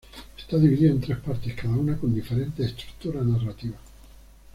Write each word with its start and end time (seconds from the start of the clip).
Está 0.35 0.57
dividido 0.57 0.93
en 0.93 0.99
tres 0.99 1.19
partes, 1.19 1.53
cada 1.53 1.75
una 1.75 1.95
con 1.95 2.11
diferente 2.11 2.65
estructura 2.65 3.21
narrativa. 3.21 3.77